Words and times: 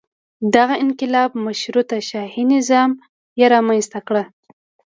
دغه 0.55 0.75
انقلاب 0.85 1.31
مشروطه 1.45 1.97
شاهي 2.09 2.43
نظام 2.53 2.91
یې 3.39 3.45
رامنځته 3.53 3.99
کړ. 4.07 4.15